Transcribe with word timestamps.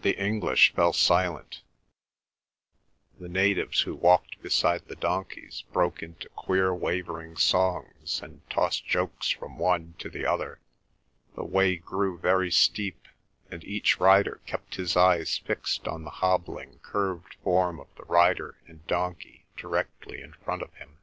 The 0.00 0.18
English 0.20 0.72
fell 0.74 0.92
silent; 0.92 1.62
the 3.20 3.28
natives 3.28 3.82
who 3.82 3.94
walked 3.94 4.42
beside 4.42 4.88
the 4.88 4.96
donkeys 4.96 5.62
broke 5.72 6.02
into 6.02 6.28
queer 6.30 6.74
wavering 6.74 7.36
songs 7.36 8.20
and 8.20 8.40
tossed 8.50 8.88
jokes 8.88 9.30
from 9.30 9.56
one 9.56 9.94
to 10.00 10.10
the 10.10 10.26
other. 10.26 10.58
The 11.36 11.44
way 11.44 11.76
grew 11.76 12.18
very 12.18 12.50
steep, 12.50 13.06
and 13.48 13.62
each 13.62 14.00
rider 14.00 14.40
kept 14.46 14.74
his 14.74 14.96
eyes 14.96 15.38
fixed 15.38 15.86
on 15.86 16.02
the 16.02 16.10
hobbling 16.10 16.80
curved 16.80 17.34
form 17.44 17.78
of 17.78 17.86
the 17.96 18.04
rider 18.06 18.58
and 18.66 18.84
donkey 18.88 19.46
directly 19.56 20.22
in 20.22 20.32
front 20.32 20.60
of 20.62 20.74
him. 20.74 20.98